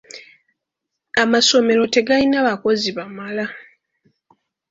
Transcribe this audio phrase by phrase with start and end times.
[1.23, 3.45] Amasomero tegalina bakozi bamala.